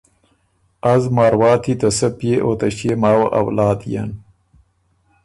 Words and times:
از 0.93 1.03
مارواتی 1.15 1.73
ته 1.81 1.89
سۀ 1.97 2.07
پئے 2.17 2.33
او 2.43 2.51
ته 2.59 2.67
ݭيې 2.75 2.93
ماوه 3.01 3.27
اولاد 3.39 3.79
يېن 3.91 4.09